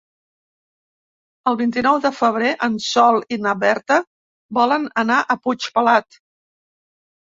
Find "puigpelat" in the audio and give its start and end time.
5.47-6.23